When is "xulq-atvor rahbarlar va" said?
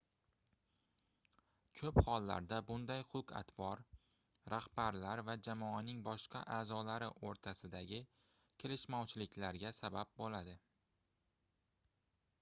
3.09-5.35